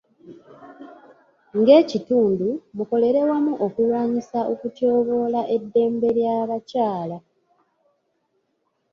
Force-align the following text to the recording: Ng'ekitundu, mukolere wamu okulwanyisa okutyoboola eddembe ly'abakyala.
Ng'ekitundu, 1.59 2.49
mukolere 2.77 3.21
wamu 3.29 3.53
okulwanyisa 3.65 4.39
okutyoboola 4.53 5.41
eddembe 5.55 6.09
ly'abakyala. 6.17 7.17